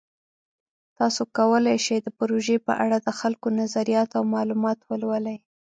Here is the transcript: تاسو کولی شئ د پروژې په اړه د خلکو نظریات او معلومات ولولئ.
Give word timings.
تاسو 0.97 1.21
کولی 1.37 1.75
شئ 1.85 1.97
د 2.03 2.07
پروژې 2.19 2.57
په 2.67 2.73
اړه 2.83 2.97
د 3.01 3.09
خلکو 3.19 3.47
نظریات 3.61 4.09
او 4.17 4.23
معلومات 4.35 4.79
ولولئ. 4.89 5.37